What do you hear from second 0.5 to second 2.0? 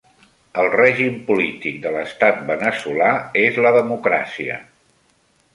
El règim polític de